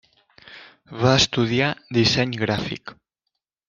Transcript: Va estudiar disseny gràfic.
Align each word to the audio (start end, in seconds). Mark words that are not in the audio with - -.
Va 1.03 1.13
estudiar 1.21 1.69
disseny 2.01 2.37
gràfic. 2.45 2.99